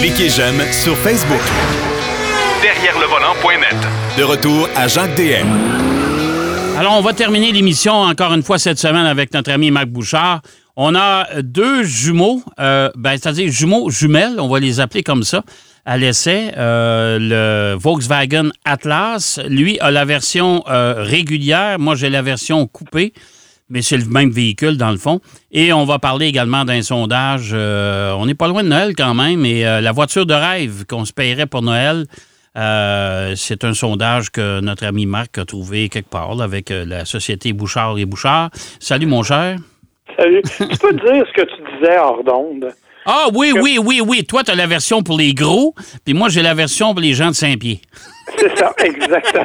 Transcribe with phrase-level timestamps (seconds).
[0.00, 1.40] Cliquez j'aime sur Facebook.
[2.62, 3.76] Derrière le volant.net.
[4.18, 5.46] De retour à Jacques DM.
[6.76, 10.42] Alors, on va terminer l'émission encore une fois cette semaine avec notre ami Marc Bouchard.
[10.76, 15.44] On a deux jumeaux, euh, ben, c'est-à-dire jumeaux jumelles, on va les appeler comme ça,
[15.86, 16.50] à l'essai.
[16.56, 21.78] Euh, le Volkswagen Atlas, lui, a la version euh, régulière.
[21.78, 23.12] Moi, j'ai la version coupée,
[23.68, 25.20] mais c'est le même véhicule dans le fond.
[25.50, 27.50] Et on va parler également d'un sondage.
[27.52, 30.84] euh, on n'est pas loin de Noël quand même, et euh, la voiture de rêve
[30.88, 32.04] qu'on se payerait pour Noël.
[32.56, 37.04] euh, c'est un sondage que notre ami Marc a trouvé quelque part là, avec la
[37.04, 38.50] société Bouchard et Bouchard.
[38.80, 39.56] Salut mon cher.
[40.16, 40.42] Salut.
[40.42, 42.72] Tu peux dire ce que tu disais hors d'onde?
[43.06, 44.24] Ah oui, oui, oui, oui.
[44.24, 45.74] Toi, tu as la version pour les gros,
[46.04, 47.78] puis moi, j'ai la version pour les gens de Saint-Pierre.
[48.38, 49.44] C'est ça, exactement.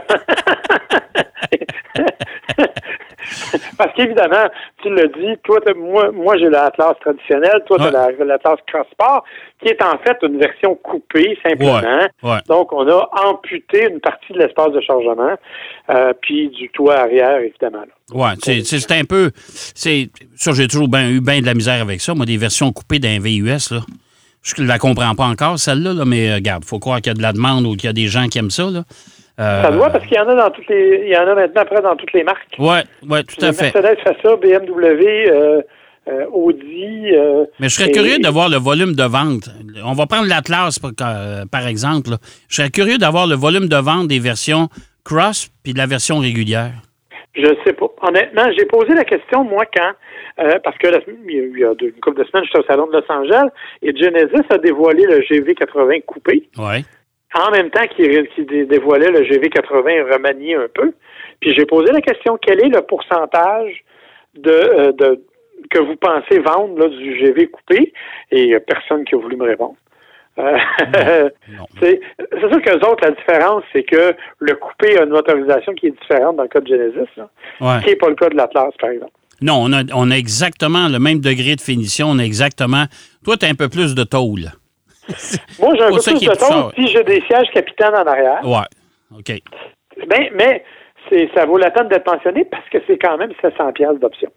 [3.78, 4.48] Parce qu'évidemment,
[4.82, 9.24] tu l'as dit, toi, moi, moi j'ai l'Atlas traditionnel, toi, tu as l'Atlas Cross-Sport,
[9.62, 11.82] qui est en fait une version coupée, simplement.
[11.82, 12.40] Ouais, ouais.
[12.48, 15.36] Donc, on a amputé une partie de l'espace de chargement,
[15.90, 17.82] euh, puis du toit arrière, évidemment.
[17.82, 17.94] là.
[18.12, 18.32] Ouais,
[18.64, 19.32] c'est un peu.
[19.36, 22.14] c'est Ça, j'ai toujours ben- eu bien de la misère avec ça.
[22.16, 23.82] Moi, des versions coupées d'un VUS, là.
[24.42, 27.12] Je ne la comprends pas encore, celle-là, là, mais euh, regarde, faut croire qu'il y
[27.12, 28.70] a de la demande ou qu'il y a des gens qui aiment ça.
[28.70, 28.84] Là.
[29.40, 31.34] Euh, Ça doit, parce qu'il y en a dans toutes les, il y en a
[31.36, 32.56] maintenant après dans toutes les marques.
[32.60, 33.74] Ouais, ouais, tout à fait.
[33.74, 35.62] Mercedes fait ça, BMW, euh,
[36.10, 37.12] euh, Audi.
[37.16, 39.50] euh, Mais je serais et- curieux de voir le volume de vente.
[39.86, 42.10] On va prendre l'Atlas, par, euh, par exemple.
[42.12, 42.18] là.
[42.50, 44.68] Je serais curieux d'avoir le volume de vente des versions
[45.06, 46.74] Cross puis de la version régulière.
[47.36, 47.86] Je sais pas.
[48.02, 49.92] Honnêtement, j'ai posé la question, moi, quand,
[50.64, 53.06] parce que la il y a, une couple de semaines, j'étais au salon de Los
[53.10, 53.48] Angeles
[53.82, 56.84] et Genesis a dévoilé le GV80 coupé, Ouais.
[57.36, 60.92] En même temps qu'il qu'il dé- dévoilait le GV80 remanié un peu.
[61.40, 63.84] Puis j'ai posé la question, quel est le pourcentage
[64.36, 65.24] de, euh, de
[65.72, 67.94] que vous pensez vendre là, du GV coupé?
[68.32, 69.76] Et il n'y a personne qui a voulu me répondre.
[70.38, 70.58] Euh,
[71.82, 72.00] c'est
[72.40, 76.38] sûr qu'eux autres, la différence, c'est que le coupé a une motorisation qui est différente
[76.38, 77.30] dans le cas de Genesis, là,
[77.62, 77.84] Ouais.
[77.84, 79.12] qui n'est pas le cas de l'Atlas, par exemple.
[79.42, 82.08] Non, on a, on a exactement le même degré de finition.
[82.10, 82.86] On a exactement.
[83.24, 84.52] Toi, tu as un peu plus de tôle.
[85.60, 88.40] Moi, j'ai un peu plus de temps si j'ai des sièges capitaines en arrière.
[88.44, 89.18] Ouais.
[89.18, 89.32] OK.
[90.10, 90.64] Mais, mais
[91.10, 94.30] c'est, ça vaut la peine d'être mentionné parce que c'est quand même 700 pièces d'option.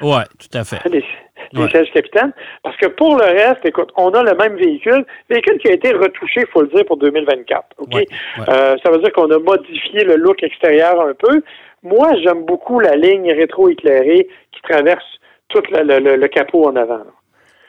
[0.00, 0.78] Ouais, tout à fait.
[0.88, 1.04] Les,
[1.52, 1.70] les Ouais.
[1.70, 2.32] sièges capitaines.
[2.62, 5.04] Parce que pour le reste, écoute, on a le même véhicule.
[5.30, 7.64] Véhicule qui a été retouché, il faut le dire, pour 2024.
[7.78, 7.94] OK?
[7.94, 8.06] Ouais,
[8.38, 8.44] ouais.
[8.48, 11.42] Euh, ça veut dire qu'on a modifié le look extérieur un peu.
[11.82, 15.04] Moi, j'aime beaucoup la ligne rétro-éclairée qui traverse
[15.48, 17.02] tout le, le- le- le capot en avant.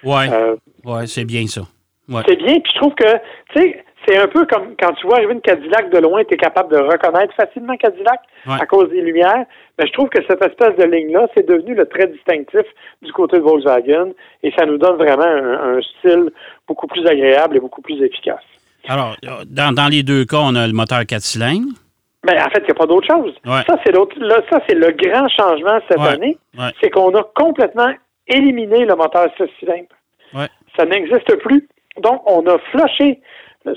[0.04, 0.28] Ouais.
[0.32, 0.56] Euh,
[1.06, 1.62] c'est bien ça.
[2.10, 2.22] Ouais.
[2.28, 2.60] c'est bien.
[2.60, 3.12] Puis je trouve que,
[3.54, 6.34] tu sais, c'est un peu comme quand tu vois arriver une Cadillac de loin, tu
[6.34, 8.56] es capable de reconnaître facilement Cadillac Ouais.
[8.60, 9.46] à cause des lumières.
[9.78, 12.62] Mais je trouve que cette espèce de ligne-là, c'est devenu le trait distinctif
[13.02, 14.12] du côté de Volkswagen
[14.44, 16.32] et ça nous donne vraiment un, un style
[16.68, 18.42] beaucoup plus agréable et beaucoup plus efficace.
[18.88, 19.16] Alors,
[19.48, 21.68] dans, dans les deux cas, on a le moteur 4 cylindres.
[22.26, 23.34] Mais en fait, il n'y a pas d'autre chose.
[23.46, 23.62] Ouais.
[23.68, 24.16] Ça, c'est l'autre,
[24.50, 26.08] ça, c'est le grand changement cette Ouais.
[26.08, 26.38] année.
[26.82, 27.92] C'est qu'on a complètement
[28.28, 30.48] éliminé le moteur 6 cylindres.
[30.78, 31.68] Ça n'existe plus.
[31.98, 33.22] Donc, on a flushé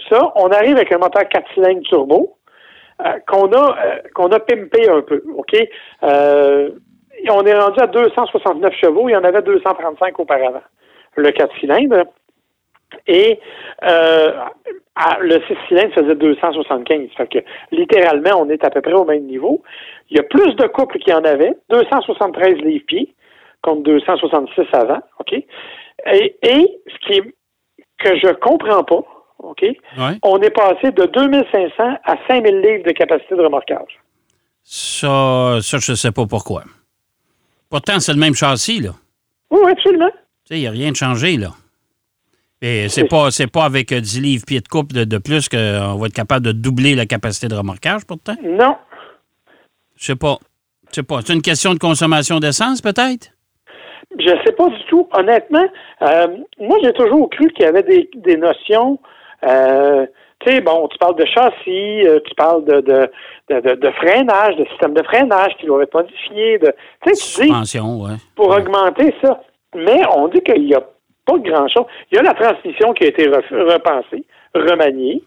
[0.09, 0.33] ça.
[0.37, 2.37] On arrive avec un moteur 4 cylindres turbo
[3.05, 5.23] euh, qu'on a euh, qu'on a pimpé un peu.
[5.37, 5.57] OK?
[6.05, 6.71] Euh,
[7.31, 9.09] on est rendu à 269 chevaux.
[9.09, 10.63] Il y en avait 235 auparavant.
[11.17, 12.05] Le 4 cylindres.
[13.07, 13.39] Et
[13.85, 14.33] euh,
[14.95, 17.09] à- le 6 cylindres faisait 275.
[17.17, 17.39] Fait que
[17.71, 19.63] littéralement, on est à peu près au même niveau.
[20.11, 23.15] Il y a plus de couples qu'il y en avait, 273 livres-pieds
[23.63, 25.01] contre 266 avant.
[25.21, 25.33] OK?
[25.33, 27.35] Et, et ce qui est,
[28.03, 29.03] que je comprends pas,
[29.39, 29.63] OK?
[29.63, 30.19] Ouais.
[30.23, 34.01] On est passé de 2500 à 5000 livres de capacité de remorquage.
[34.65, 36.65] Ça, ça je ne sais pas pourquoi.
[37.69, 38.91] Pourtant, c'est le même châssis, là.
[39.51, 40.11] Oui, absolument.
[40.45, 41.51] Tu sais, il n'y a rien de changé, là.
[42.61, 45.49] Et c'est pas, c'est pas avec euh, 10 livres pieds de coupe de, de plus
[45.49, 48.37] qu'on va être capable de doubler la capacité de remorquage, pourtant?
[48.45, 48.77] Non.
[49.97, 50.39] Je sais pas.
[50.91, 51.21] Je sais pas.
[51.27, 53.32] C'est une question de consommation d'essence, peut-être?
[54.19, 55.09] Je sais pas du tout.
[55.13, 55.65] Honnêtement,
[56.03, 56.27] euh,
[56.59, 58.99] moi, j'ai toujours cru qu'il y avait des, des notions.
[59.45, 60.07] Euh,
[60.41, 64.65] tu sais, bon, tu parles de châssis, euh, tu parles de, de, de, freinage, de
[64.67, 66.59] système de freinage qui doivent être modifiés.
[66.59, 68.17] De, tu sais, tu dis, Suspension, ouais.
[68.35, 69.41] pour augmenter ça.
[69.75, 70.83] Mais on dit qu'il n'y a
[71.25, 71.87] pas grand-chose.
[72.11, 74.25] Il y a la transmission qui a été repensée,
[74.55, 75.23] remaniée.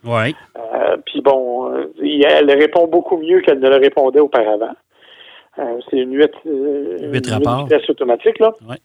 [0.57, 1.71] Euh, Puis bon,
[2.03, 4.75] elle répond beaucoup mieux qu'elle ne le répondait auparavant.
[5.59, 8.51] Euh, c'est une 8, euh, Huit une vitesse automatique, là.
[8.67, 8.77] Ouais.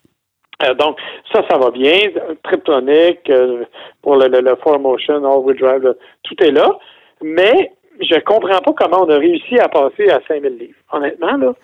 [0.62, 0.98] Euh, donc,
[1.32, 1.98] ça, ça va bien.
[2.44, 3.64] Triptonic, euh,
[4.02, 6.70] pour le, le, le 4Motion, All-Wheel Drive, là, tout est là.
[7.22, 10.74] Mais je comprends pas comment on a réussi à passer à 5000 livres.
[10.92, 11.54] Honnêtement, là,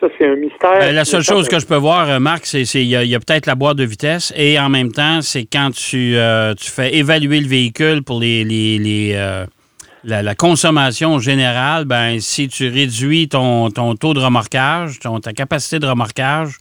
[0.00, 0.78] Ça, c'est un mystère.
[0.78, 3.14] Ben, la seule chose que je peux voir, Marc, c'est qu'il y a, il y
[3.14, 6.70] a peut-être la boîte de vitesse et en même temps, c'est quand tu, euh, tu
[6.70, 9.44] fais évaluer le véhicule pour les, les, les,
[10.04, 15.32] la, la consommation générale, ben si tu réduis ton, ton taux de remorquage, ton, ta
[15.32, 16.58] capacité de remorquage,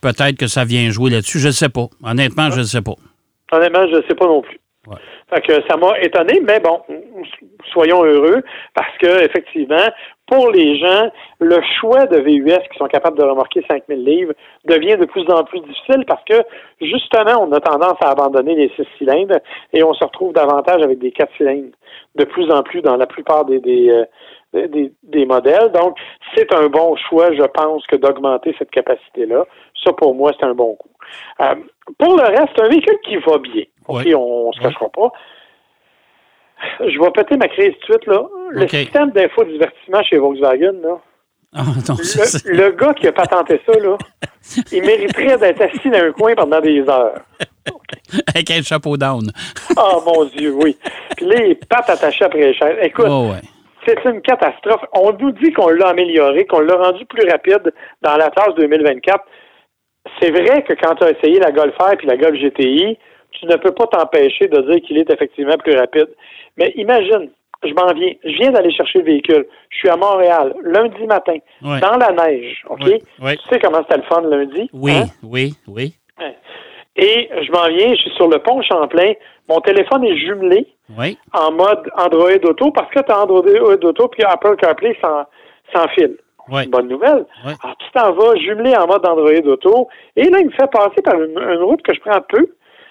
[0.00, 1.38] peut-être que ça vient jouer là-dessus.
[1.38, 1.86] Je ne sais pas.
[2.04, 2.94] Honnêtement, je ne sais pas.
[3.52, 4.60] Honnêtement, je ne sais pas non plus.
[4.86, 4.96] Ouais.
[5.30, 6.80] Fait que ça m'a étonné, mais bon,
[7.72, 8.42] soyons heureux
[8.74, 9.88] parce que effectivement,
[10.28, 11.10] pour les gens,
[11.40, 14.32] le choix de VUS qui sont capables de remorquer 5000 livres
[14.64, 16.42] devient de plus en plus difficile parce que
[16.80, 19.38] justement, on a tendance à abandonner les six cylindres
[19.72, 21.74] et on se retrouve davantage avec des quatre cylindres
[22.16, 25.70] de plus en plus dans la plupart des, des, euh, des, des modèles.
[25.72, 25.96] Donc,
[26.34, 29.44] c'est un bon choix, je pense, que d'augmenter cette capacité-là.
[29.84, 30.88] Ça, pour moi, c'est un bon coup.
[31.40, 31.54] Euh,
[31.98, 33.64] pour le reste, c'est un véhicule qui va bien.
[33.88, 34.14] OK, Ouais.
[34.14, 35.12] on ne se cachera pas.
[36.80, 38.22] Je vais péter ma crise tout de suite, là.
[38.50, 40.98] Le système d'infodivertissement chez Volkswagen, là.
[41.54, 43.96] Ah, non, Le, le gars qui a patenté ça, là,
[44.72, 47.20] il mériterait d'être assis dans un coin pendant des heures.
[48.34, 49.30] avec un chapeau down.
[49.76, 50.76] Ah, mon Dieu, oui.
[51.16, 52.76] Puis les pattes attachées après les chaises.
[52.82, 53.40] Écoute, Oh, ouais.
[53.86, 54.82] c'est une catastrophe.
[54.92, 57.72] On nous dit qu'on l'a amélioré, qu'on l'a rendu plus rapide
[58.02, 59.24] dans la classe 2024.
[60.20, 62.98] C'est vrai que quand tu as essayé la Golf R puis la Golf GTI,
[63.32, 66.08] tu ne peux pas t'empêcher de dire qu'il est effectivement plus rapide.
[66.56, 67.30] Mais imagine,
[67.66, 69.46] je m'en viens, je viens d'aller chercher le véhicule.
[69.70, 71.80] Je suis à Montréal, lundi matin, Ouais.
[71.80, 72.80] dans la neige, OK?
[72.84, 73.36] Ouais, ouais.
[73.36, 74.68] Tu sais comment c'était le fun lundi?
[74.72, 75.04] Oui, hein?
[75.22, 75.94] oui, oui.
[76.98, 79.12] Et je m'en viens, je suis sur le pont Champlain.
[79.50, 80.66] Mon téléphone est jumelé
[81.34, 83.42] en mode Android Auto parce que tu as Android
[83.82, 85.24] Auto puis Apple CarPlay sans,
[85.74, 86.16] sans fil.
[86.68, 87.26] bonne nouvelle.
[87.44, 87.52] Ouais.
[87.62, 89.88] Alors, tu t'en vas jumelé en mode Android Auto.
[90.16, 92.46] Et là, il me fait passer par une, une route que je prends peu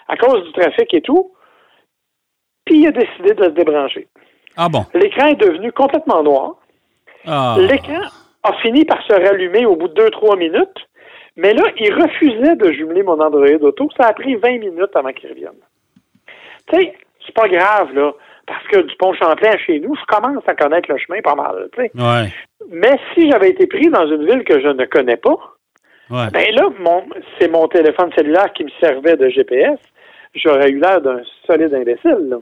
[0.07, 1.31] à cause du trafic et tout.
[2.65, 4.07] Puis il a décidé de se débrancher.
[4.57, 4.85] Ah bon?
[4.93, 6.55] L'écran est devenu complètement noir.
[7.25, 7.55] Ah.
[7.59, 8.01] L'écran
[8.43, 10.87] a fini par se rallumer au bout de 2-3 minutes.
[11.37, 13.89] Mais là, il refusait de jumeler mon Android Auto.
[13.99, 15.51] Ça a pris 20 minutes avant qu'il revienne.
[16.71, 16.93] Tu sais,
[17.25, 18.13] c'est pas grave, là.
[18.47, 21.67] Parce que du pont Champlain chez nous, je commence à connaître le chemin pas mal.
[21.73, 21.91] tu sais.
[21.95, 22.31] Ouais,
[22.69, 25.35] Mais si j'avais été pris dans une ville que je ne connais pas,
[26.11, 26.29] ouais.
[26.31, 27.03] ben là, mon,
[27.39, 29.79] c'est mon téléphone cellulaire qui me servait de GPS.
[30.35, 32.27] J'aurais eu l'air d'un solide imbécile.
[32.29, 32.37] Là.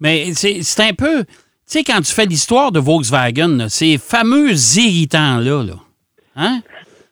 [0.00, 1.24] Mais c'est c'est un peu.
[1.72, 5.76] Tu sais, quand tu fais l'histoire de Volkswagen, ces fameux irritants-là, là,
[6.36, 6.60] hein?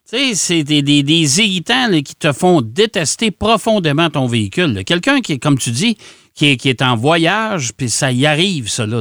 [0.06, 4.84] Tu sais, c'est des, des- irritants qui te font détester profondément ton véhicule.
[4.84, 5.96] Quelqu'un qui est, comme tu dis,
[6.34, 9.00] qui est, en voyage, puis ça y arrive, ça, là.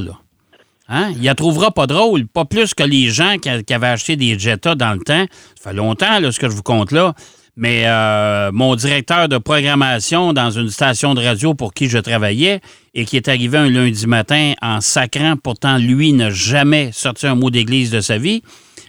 [0.87, 1.11] Hein?
[1.17, 4.75] Il la trouvera pas drôle, pas plus que les gens qui avaient acheté des Jetta
[4.75, 5.25] dans le temps.
[5.61, 7.13] Ça fait longtemps, là, ce que je vous compte là.
[7.61, 12.61] Mais euh, mon directeur de programmation dans une station de radio pour qui je travaillais
[12.93, 17.35] et qui est arrivé un lundi matin en sacrant, pourtant lui n'a jamais sorti un
[17.35, 18.43] mot d'église de sa vie.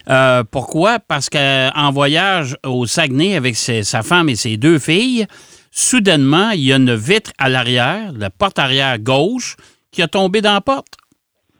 [0.09, 0.99] Euh, pourquoi?
[0.99, 5.25] Parce qu'en voyage au Saguenay avec ses- sa femme et ses deux filles,
[5.69, 9.57] soudainement, il y a une vitre à l'arrière, la porte arrière gauche,
[9.91, 10.95] qui a tombé dans la porte.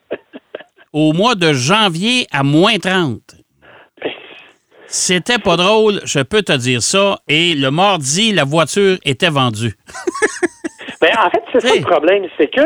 [0.94, 3.20] Au mois de janvier à moins 30.
[4.94, 7.20] C'était pas drôle, je peux te dire ça.
[7.28, 9.74] Et le mardi, la voiture était vendue.
[11.02, 12.62] Ben, en fait, c'est ça le problème, c'est que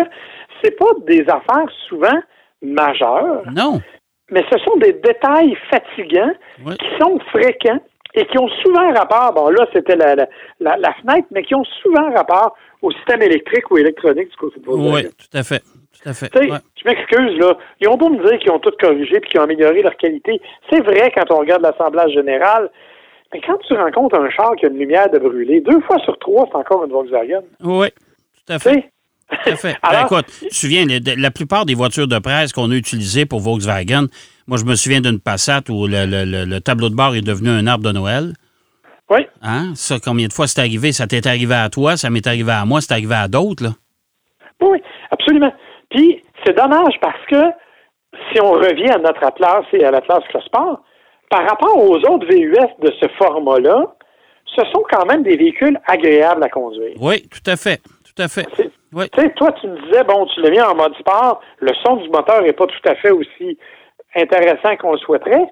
[0.61, 2.19] c'est pas des affaires souvent
[2.61, 3.81] majeures, Non.
[4.29, 6.33] mais ce sont des détails fatigants
[6.77, 7.79] qui sont fréquents
[8.13, 10.27] et qui ont souvent rapport, bon là c'était la, la,
[10.59, 14.59] la, la fenêtre, mais qui ont souvent rapport au système électrique ou électronique du côté
[14.59, 14.93] de Volkswagen.
[14.95, 15.63] Oui, tout à fait.
[16.03, 16.29] Tout à fait.
[16.29, 16.57] Tu sais, Ouais.
[16.83, 17.57] je m'excuse, là.
[17.81, 20.39] Ils ont beau me dire qu'ils ont tout corrigé puis qu'ils ont amélioré leur qualité.
[20.71, 22.69] C'est vrai quand on regarde l'assemblage général.
[23.33, 26.17] Mais quand tu rencontres un char qui a une lumière de brûler, deux fois sur
[26.19, 27.41] trois, c'est encore une Volkswagen.
[27.63, 27.87] Oui,
[28.45, 28.89] tout à fait.
[29.29, 29.73] Tout à fait.
[29.83, 30.85] Ben, Alors- écoute, tu te souviens,
[31.17, 34.05] la plupart des voitures de presse qu'on a utilisées pour Volkswagen,
[34.47, 37.21] moi, je me souviens d'une Passat où le, le- le- le tableau de bord est
[37.25, 38.33] devenu un arbre de Noël.
[39.09, 39.25] Oui.
[39.41, 39.71] Hein?
[39.75, 40.91] Ça, combien de fois c'est arrivé?
[40.91, 43.69] Ça t'est arrivé à toi, ça m'est arrivé à moi, c'est arrivé à d'autres, là.
[44.61, 44.77] Oui,
[45.11, 45.51] absolument.
[45.95, 47.41] Puis, c'est dommage parce que
[48.31, 50.81] si on revient à notre Atlas et à l'Atlas Crossport,
[51.29, 53.95] par rapport aux autres VUS de ce format-là,
[54.45, 56.95] ce sont quand même des véhicules agréables à conduire.
[56.99, 57.81] Oui, tout à fait.
[58.03, 58.45] Tout à fait.
[58.93, 59.09] Oui.
[59.09, 62.41] Toi, tu me disais, bon, tu l'as mis en mode sport, le son du moteur
[62.41, 63.57] n'est pas tout à fait aussi
[64.15, 65.45] intéressant qu'on le souhaiterait,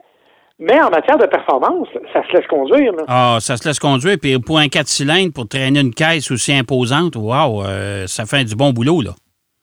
[0.59, 2.93] mais en matière de performance, ça se laisse conduire.
[2.93, 3.03] là.
[3.07, 4.17] Ah, ça se laisse conduire.
[4.21, 8.43] Puis pour un 4 cylindres, pour traîner une caisse aussi imposante, wow, euh, ça fait
[8.45, 9.12] du bon boulot, là.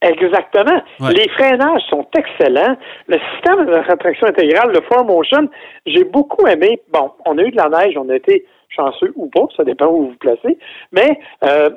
[0.03, 0.83] Exactement.
[1.01, 1.13] Ouais.
[1.13, 2.77] Les freinages sont excellents.
[3.07, 5.49] Le système de rétraction intégrale, le 4Motion,
[5.87, 6.81] j'ai beaucoup aimé.
[6.91, 9.87] Bon, on a eu de la neige, on a été chanceux ou pas, ça dépend
[9.87, 10.59] où vous vous placez,
[10.93, 11.71] mais euh,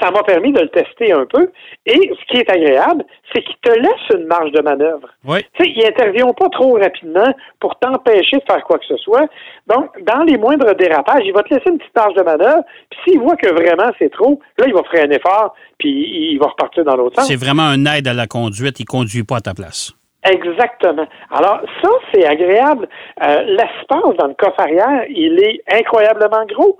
[0.00, 1.50] ça m'a permis de le tester un peu.
[1.86, 5.08] Et ce qui est agréable, c'est qu'il te laisse une marge de manœuvre.
[5.24, 5.40] Oui.
[5.54, 9.26] Tu sais, il intervient pas trop rapidement pour t'empêcher de faire quoi que ce soit.
[9.66, 12.62] Donc, dans les moindres dérapages, il va te laisser une petite marge de manœuvre.
[12.90, 16.38] Puis s'il voit que vraiment c'est trop, là, il va faire un effort, puis il
[16.38, 17.28] va repartir dans l'autre sens.
[17.28, 18.80] C'est vraiment un aide à la conduite.
[18.80, 19.94] Il conduit pas à ta place.
[20.22, 21.06] Exactement.
[21.30, 22.88] Alors, ça, c'est agréable.
[23.22, 26.78] Euh, L'espace dans le coffre arrière, il est incroyablement gros.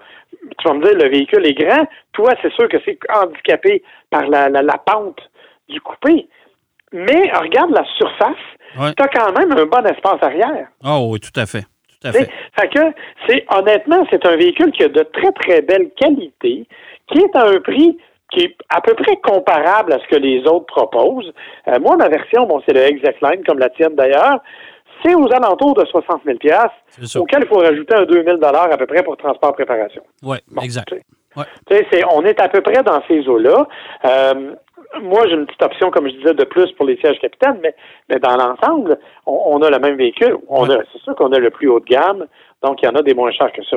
[0.59, 1.87] Tu vas me dire, le véhicule est grand.
[2.12, 5.20] Toi, c'est sûr que c'est handicapé par la, la, la, pente
[5.68, 6.28] du coupé.
[6.92, 8.37] Mais regarde la surface.
[8.78, 8.92] Ouais.
[8.97, 10.68] Tu as quand même un bon espace arrière.
[10.85, 11.64] Oh oui, tout à fait.
[12.00, 12.30] Tout à fait.
[12.59, 12.80] fait que
[13.26, 16.66] c'est honnêtement, c'est un véhicule qui a de très, très belles qualités,
[17.09, 17.99] qui est à un prix
[18.30, 21.32] qui est à peu près comparable à ce que les autres proposent.
[21.68, 24.40] Euh, moi, ma version, bon, c'est le Execline, comme la tienne d'ailleurs,
[25.02, 26.38] c'est aux alentours de 60 000
[26.88, 27.21] C'est ça.
[27.21, 30.02] auquel il faut rajouter un 2 000 à peu près pour transport préparation.
[30.23, 30.92] Oui, Bon, exact.
[31.37, 31.45] Ouais.
[32.12, 33.66] On est à peu près dans ces eaux-là.
[34.04, 34.54] Euh,
[35.02, 37.75] moi, j'ai une petite option, comme je disais, de plus pour les sièges capitaines, mais,
[38.09, 40.37] mais dans l'ensemble, on, on a le même véhicule.
[40.49, 40.75] On Ouais.
[40.75, 42.26] a, c'est sûr qu'on a le plus haut de gamme,
[42.64, 43.76] donc il y en a des moins chers que ça.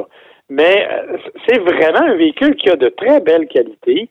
[0.49, 4.09] Mais euh, c'est vraiment un véhicule qui a de très belles qualités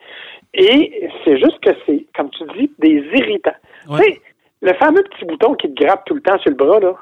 [0.54, 3.50] et c'est juste que c'est, comme tu dis, des irritants.
[3.88, 4.20] Ouais.
[4.62, 6.94] Le fameux petit bouton qui te gratte tout le temps sur le bras, là,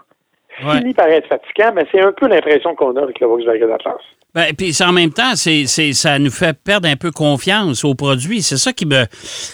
[0.65, 0.79] Ouais.
[0.79, 3.97] finit par être fatigant, mais c'est un peu l'impression qu'on a avec le Volkswagen Atlas.
[4.35, 7.85] Ben, puis c'est en même temps, c'est, c'est, ça nous fait perdre un peu confiance
[7.85, 8.43] au produit.
[8.43, 9.05] C'est ça qui me.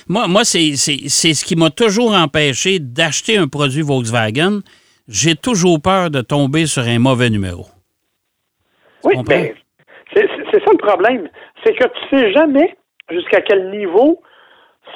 [0.09, 4.61] Moi, moi c'est, c'est, c'est ce qui m'a toujours empêché d'acheter un produit Volkswagen.
[5.09, 7.67] J'ai toujours peur de tomber sur un mauvais numéro.
[9.05, 9.53] Oui, ben,
[10.15, 10.27] c'est
[10.65, 11.29] ça le problème.
[11.65, 12.77] C'est que tu sais jamais
[13.11, 14.21] jusqu'à quel niveau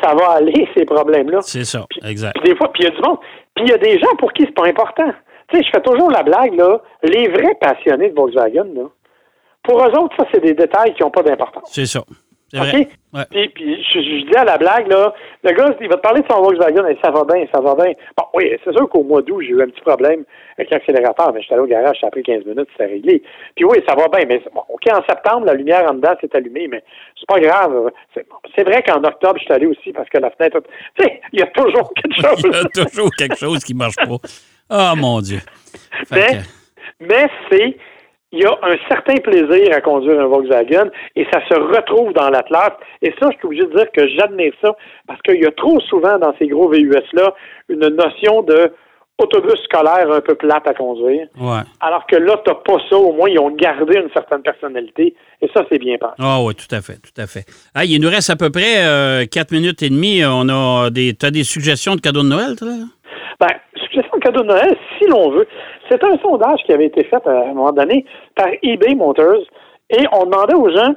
[0.03, 1.41] ça va aller, ces problèmes-là.
[1.43, 2.37] C'est ça, exact.
[2.41, 3.19] Puis des fois, puis il y a du monde.
[3.55, 5.13] Puis il y a des gens pour qui c'est pas important.
[5.49, 6.81] Tu sais, je fais toujours la blague, là.
[7.03, 8.89] Les vrais passionnés de Volkswagen, là,
[9.63, 11.71] pour eux autres, ça, c'est des détails qui n'ont pas d'importance.
[11.71, 12.01] C'est ça.
[12.55, 12.89] OK?
[13.13, 13.25] Ouais.
[13.31, 16.21] Puis, puis je, je dis à la blague, là, le gars, il va te parler
[16.23, 17.93] de son Volkswagen, et ça va bien, ça va bien.
[18.17, 20.25] Bon, oui, c'est sûr qu'au mois d'août, j'ai eu un petit problème
[20.59, 23.23] avec l'accélérateur, mais j'étais allé au garage, ça a pris 15 minutes, c'est réglé.
[23.57, 26.35] Puis oui, ça va bien, mais bon, OK, en septembre, la lumière en dedans s'est
[26.35, 26.83] allumée, mais
[27.19, 27.91] c'est pas grave.
[28.15, 28.27] C'est
[28.57, 30.61] c'est vrai qu'en octobre, je suis allé aussi parce que la fenêtre...
[30.97, 32.87] Tu sais, il y a toujours quelque Il y a chose.
[32.91, 34.17] toujours quelque chose qui marche pas.
[34.69, 35.39] Ah, mon Dieu.
[36.09, 36.45] Fait mais que-
[37.01, 37.77] mais c'est...
[38.33, 42.31] Il y a un certain plaisir à conduire un Volkswagen et ça se retrouve dans
[42.31, 42.71] l'Atlas.
[43.03, 44.73] Et ça, je suis obligé de dire que j'admire ça
[45.09, 47.35] parce qu'il y a trop souvent dans ces gros VUS-là
[47.69, 48.73] une notion de
[49.19, 51.27] autobus scolaire un peu plate à conduire.
[51.39, 51.61] ouais.
[51.81, 52.97] Alors que là, t'as pas ça.
[52.97, 55.15] Au moins, ils ont gardé une certaine personnalité.
[55.43, 56.15] Et ça, c'est bien pensé.
[56.19, 57.45] Ah oui, tout à fait, tout à fait.
[57.75, 60.23] Ah, il nous reste à peu près euh, 4 minutes et demie.
[60.25, 61.15] On a des.
[61.15, 62.69] T'as des suggestions de cadeaux de Noël, toi?
[63.41, 65.49] Ben, suggestion de cadeau de Noël, si l'on veut.
[65.89, 68.05] C'est un sondage qui avait été fait à un moment donné
[68.37, 69.43] par eBay Motors
[69.89, 70.95] et on demandait aux gens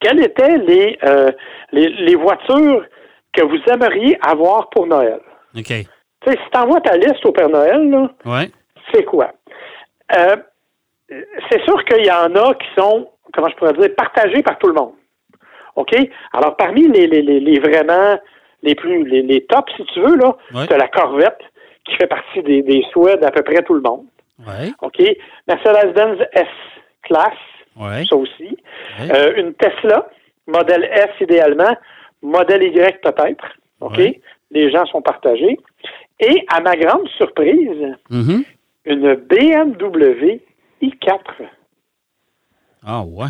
[0.00, 1.30] quelles étaient les, euh,
[1.72, 2.84] les, les voitures
[3.32, 5.20] que vous aimeriez avoir pour Noël?
[5.56, 5.64] OK.
[5.64, 8.50] Tu sais, si tu envoies ta liste au Père Noël, là, Ouais.
[8.92, 9.30] c'est quoi?
[10.16, 10.36] Euh,
[11.50, 14.68] c'est sûr qu'il y en a qui sont, comment je pourrais dire, partagés par tout
[14.68, 14.94] le monde.
[15.76, 15.94] OK?
[16.32, 18.18] Alors, parmi les, les, les, les vraiment
[18.62, 20.66] les plus les, les tops, si tu veux, là, Ouais.
[20.68, 21.38] c'est la Corvette
[21.84, 24.04] qui fait partie des, des souhaits d'à peu près tout le monde.
[24.46, 24.70] Ouais.
[24.82, 25.00] OK?
[25.46, 27.34] Mercedes-Benz S-Class,
[27.76, 28.04] Ouais.
[28.08, 28.56] ça aussi.
[29.00, 30.08] Euh, une Tesla,
[30.46, 31.76] modèle S idéalement,
[32.22, 33.44] modèle Y peut-être.
[33.80, 34.00] OK?
[34.50, 35.58] Les gens sont partagés.
[36.20, 38.42] Et à ma grande surprise, Mhm.
[38.86, 40.40] une BMW
[40.80, 41.42] i4
[42.84, 43.28] Ah, ouais.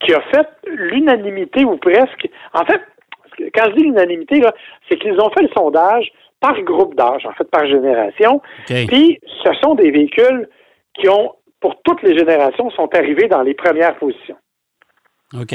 [0.00, 2.28] qui a fait l'unanimité ou presque.
[2.54, 2.80] En fait,
[3.54, 4.42] quand je dis l'unanimité,
[4.88, 6.10] c'est qu'ils ont fait le sondage
[6.40, 8.40] par groupe d'âge, en fait, par génération.
[8.86, 10.48] Puis, ce sont des véhicules
[10.94, 14.36] qui ont, pour toutes les générations, sont arrivés dans les premières positions.
[15.34, 15.52] OK.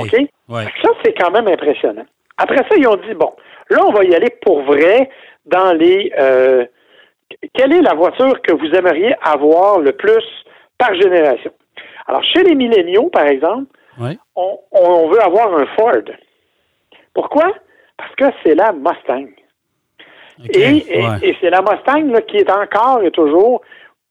[0.49, 0.63] Ouais.
[0.81, 2.05] Ça, c'est quand même impressionnant.
[2.37, 3.33] Après ça, ils ont dit, bon,
[3.69, 5.09] là, on va y aller pour vrai
[5.45, 6.11] dans les...
[6.17, 6.65] euh,
[7.53, 10.23] quelle est la voiture que vous aimeriez avoir le plus
[10.77, 11.51] par génération?
[12.07, 13.65] Alors, chez les milléniaux, par exemple,
[13.99, 14.15] Ouais.
[14.35, 16.03] on, on veut avoir un Ford.
[17.13, 17.53] Pourquoi?
[17.97, 19.27] Parce que c'est la Mustang.
[20.49, 21.17] Et, et- ouais.
[21.23, 23.61] et c'est la Mustang là, qui est encore et toujours,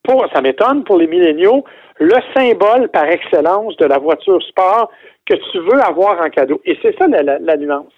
[0.03, 1.65] pour, ça m'étonne pour les milléniaux,
[1.99, 4.91] le symbole par excellence de la voiture sport
[5.25, 6.61] que tu veux avoir en cadeau.
[6.65, 7.93] Et c'est ça la, la- la nuance.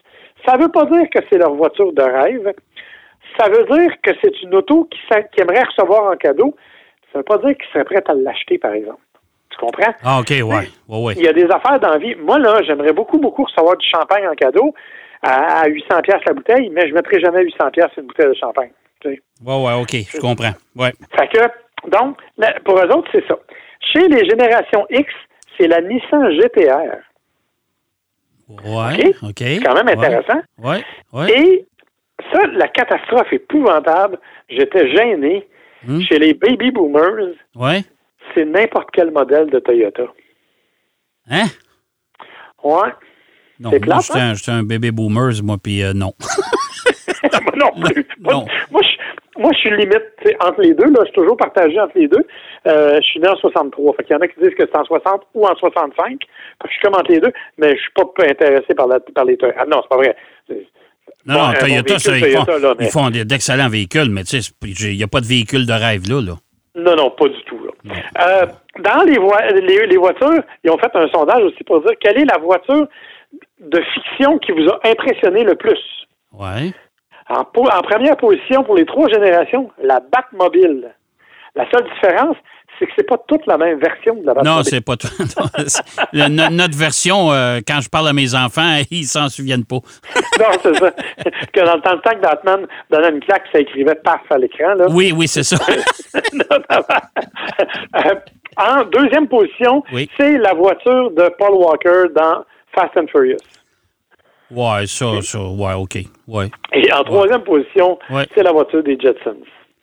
[0.47, 2.53] Ça ne veut pas dire que c'est leur voiture de rêve.
[3.39, 4.99] Ça veut dire que c'est une auto qui,
[5.33, 6.55] qui aimerait recevoir en cadeau.
[7.13, 9.01] Ça ne veut pas dire qu'ils seraient prêts à l'acheter, par exemple.
[9.51, 9.93] Tu comprends?
[10.05, 10.43] Ah, OK, ouais.
[10.45, 11.15] Ouais, ouais.
[11.17, 12.15] Il y a des affaires d'envie.
[12.17, 14.75] Moi, là, j'aimerais beaucoup, beaucoup recevoir du champagne en cadeau
[15.23, 18.29] à, à 800 pièces la bouteille, mais je ne mettrai jamais 800 pièces une bouteille
[18.29, 18.71] de champagne.
[19.01, 19.23] tu sais.
[19.45, 19.93] Ouais, ouais, OK.
[20.13, 20.53] Je comprends.
[20.77, 20.93] Ouais.
[21.17, 22.19] Fait que, donc,
[22.65, 23.37] pour eux autres, c'est ça.
[23.81, 25.13] Chez les générations X,
[25.57, 26.97] c'est la Nissan GTR.
[28.49, 29.35] Ouais, OK?
[29.39, 30.41] C'est quand même intéressant.
[30.59, 30.83] Ouais,
[31.13, 31.31] ouais.
[31.39, 31.67] Et
[32.33, 35.47] ça, la catastrophe épouvantable, j'étais gêné.
[35.87, 36.01] Hmm.
[36.01, 37.83] Chez les baby boomers, Ouais.
[38.35, 40.03] c'est n'importe quel modèle de Toyota.
[41.31, 41.45] Hein?
[42.65, 42.89] Ouais.
[43.61, 46.13] Non, C'est moi, plate, j'étais un, j'étais un bébé boomers, moi, puis euh, non.
[47.23, 48.07] moi non plus.
[48.21, 48.47] Moi, Non.
[48.71, 50.03] moi, je, moi, je suis limite
[50.41, 50.85] entre les deux.
[50.87, 52.25] Là, je suis toujours partagé entre les deux.
[52.67, 53.95] Euh, je suis né en 63.
[53.97, 55.95] Fait qu'il y en a qui disent que c'est en 60 ou en 65.
[56.07, 56.25] Fait que
[56.67, 59.37] je suis comme entre les deux, mais je suis pas intéressé par, la, par les
[59.37, 59.59] Toyota.
[59.61, 60.17] Ah non, c'est pas vrai.
[61.27, 64.11] Non, Bon, non, Toyota, véhicule ça, ils, font, Toyota, là, mais- ils font d'excellents véhicules,
[64.11, 66.21] mais tu sais, il n'y a pas de véhicule de rêve là.
[66.23, 66.35] là.
[66.77, 67.59] Non, non, pas du tout.
[67.65, 67.95] là.
[68.21, 68.47] Euh,
[68.81, 72.39] dans les, les voitures, ils ont fait un sondage aussi pour dire quelle est la
[72.39, 72.87] voiture
[73.61, 75.79] de fiction qui vous a impressionné le plus?
[76.33, 76.73] Ouais.
[77.29, 80.95] En, première position pour les trois générations, la Batmobile.
[81.55, 82.37] La seule différence,
[82.79, 84.57] c'est que c'est pas toute la même version de la Batmobile.
[84.59, 85.09] Non, c'est pas tout.
[86.13, 89.77] le- no- notre version, euh, quand je parle à mes enfants, ils s'en souviennent pas.
[90.39, 90.91] non, c'est ça.
[91.53, 94.75] que dans le temps, que Batman donnait une claque, ça écrivait paf à l'écran.
[94.75, 94.87] Là.
[94.91, 95.57] Oui, oui, c'est ça.
[97.97, 98.15] Euh,
[98.57, 100.09] en deuxième position, Oui.
[100.19, 102.45] c'est la voiture de Paul Walker dans
[102.75, 103.37] Fast and Furious.
[104.51, 105.99] Ouais, ça, ça, ouais, OK.
[106.27, 106.47] Ouais.
[106.73, 108.25] Et en troisième position, Ouais.
[108.35, 109.37] c'est la voiture des Jetsons.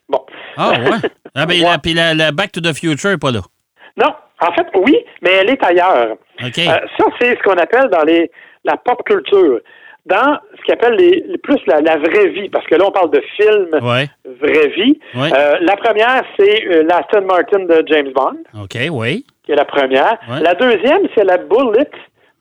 [0.10, 0.26] Bon.
[0.58, 1.10] Ah, ouais.
[1.38, 1.70] Ah, ben, Ouais.
[1.70, 3.42] la- puis la, la Back to the Future n'est pas là.
[3.98, 6.14] Non, en fait, oui, mais elle est ailleurs.
[6.44, 6.58] OK.
[6.60, 6.64] Euh,
[6.98, 8.32] ça, c'est ce qu'on appelle dans les,
[8.64, 9.60] la pop culture.
[10.06, 12.92] Dans ce qu'on appelle les, les- plus la, la vraie vie, parce que là, on
[12.92, 14.08] parle de film Ouais.
[14.42, 14.98] vraie vie.
[15.14, 15.30] Ouais.
[15.34, 19.26] Euh, la première, c'est euh, l'Aston Martin de James Bond, OK, oui.
[19.44, 20.18] qui est la première.
[20.42, 21.90] La deuxième, c'est la Bullet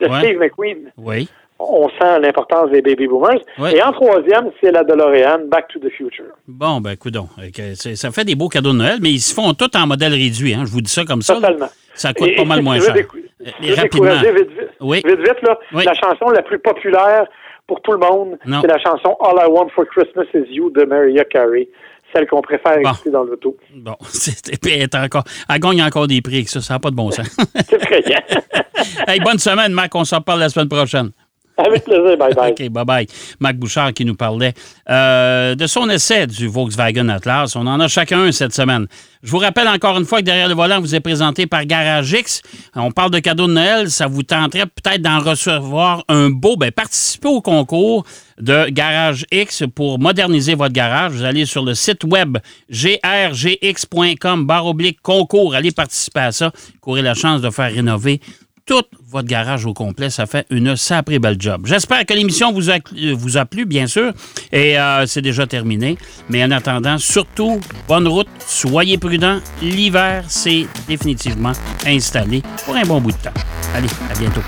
[0.00, 0.20] de Ouais.
[0.20, 0.92] Steve McQueen.
[0.96, 1.28] Oui.
[1.58, 3.38] On sent l'importance des baby boomers.
[3.58, 3.76] Ouais.
[3.76, 6.24] Et en troisième, c'est la DeLorean Back to the Future.
[6.48, 7.28] Bon, ben, coudon.
[7.74, 10.52] Ça fait des beaux cadeaux de Noël, mais ils se font tous en modèle réduit.
[10.52, 10.64] Hein.
[10.66, 11.34] Je vous dis ça comme ça.
[11.34, 11.40] là.
[11.40, 11.68] Totalement.
[11.94, 12.94] Ça coûte Et pas mal moins cher.
[12.96, 14.20] Euh, rapidement.
[14.20, 15.00] vite, vite, Oui.
[15.06, 15.84] vite, vite, là, Oui.
[15.84, 17.26] la chanson la plus populaire
[17.68, 20.84] pour tout le monde, c'est la chanson All I Want for Christmas is You de
[20.84, 21.68] Mariah Carey,
[22.14, 22.90] celle qu'on préfère Bon.
[22.92, 23.56] écouter dans l'auto.
[23.74, 26.60] Bon, c'est- puis elle, est encore, elle gagne encore des prix avec ça.
[26.60, 27.26] Ça n'a pas de bon sens.
[27.68, 28.18] C'est très bien.
[29.08, 29.94] hey, bonne semaine, Marc.
[29.94, 31.10] On s'en reparle la semaine prochaine.
[31.56, 32.50] Avec plaisir, bye bye.
[32.58, 33.06] OK, bye-bye.
[33.38, 34.54] Marc Bouchard qui nous parlait
[34.90, 37.54] euh, de son essai du Volkswagen Atlas.
[37.54, 38.86] On en a chacun un cette semaine.
[39.22, 42.10] Je vous rappelle encore une fois que derrière le volant vous est présenté par Garage
[42.12, 42.42] X.
[42.74, 43.88] On parle de cadeaux de Noël.
[43.88, 46.56] Ça vous tenterait peut-être d'en recevoir un beau.
[46.56, 48.04] Ben, participez au concours
[48.40, 51.12] de Garage X pour moderniser votre garage.
[51.12, 52.36] Vous allez sur le site web
[52.68, 55.54] grgx.com barre oblique concours.
[55.54, 56.50] Allez participer à ça.
[56.80, 58.20] Courez la chance de faire rénover
[58.66, 58.82] tout
[59.14, 60.10] votre garage au complet.
[60.10, 61.62] Ça fait une sacrée belle job.
[61.66, 62.78] J'espère que l'émission vous a,
[63.14, 64.12] vous a plu, bien sûr.
[64.52, 65.96] Et euh, c'est déjà terminé.
[66.28, 68.28] Mais en attendant, surtout, bonne route.
[68.46, 69.38] Soyez prudents.
[69.62, 71.52] L'hiver, c'est définitivement
[71.86, 73.40] installé pour un bon bout de temps.
[73.74, 74.42] Allez, à bientôt.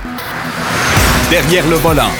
[1.30, 2.10] Derrière le volant.